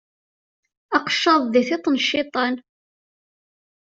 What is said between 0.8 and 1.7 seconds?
Aqeccaḍ di